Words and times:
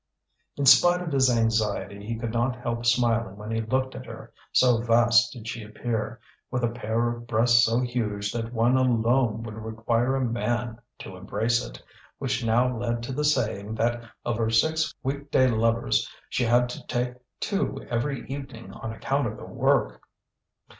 In 0.57 0.65
spite 0.65 0.99
of 1.03 1.11
his 1.11 1.29
anxiety, 1.29 2.03
he 2.03 2.17
could 2.17 2.31
not 2.33 2.55
help 2.55 2.87
smiling 2.87 3.35
when 3.37 3.51
he 3.51 3.61
looked 3.61 3.93
at 3.93 4.07
her, 4.07 4.33
so 4.51 4.79
vast 4.81 5.31
did 5.31 5.47
she 5.47 5.61
appear, 5.63 6.19
with 6.49 6.63
a 6.63 6.71
pair 6.71 7.07
of 7.09 7.27
breasts 7.27 7.63
so 7.65 7.81
huge 7.81 8.31
that 8.33 8.51
one 8.51 8.77
alone 8.77 9.43
would 9.43 9.53
require 9.53 10.15
a 10.15 10.25
man 10.25 10.79
to 10.97 11.15
embrace 11.15 11.63
it, 11.63 11.83
which 12.17 12.43
now 12.43 12.75
led 12.75 13.03
to 13.03 13.13
the 13.13 13.23
saying 13.23 13.75
that 13.75 14.03
of 14.25 14.37
her 14.39 14.49
six 14.49 14.91
weekday 15.03 15.47
lovers 15.47 16.09
she 16.31 16.45
had 16.45 16.67
to 16.69 16.83
take 16.87 17.13
two 17.39 17.85
every 17.87 18.27
evening 18.27 18.73
on 18.73 18.91
account 18.91 19.27
of 19.27 19.37
the 19.37 19.45
work. 19.45 20.01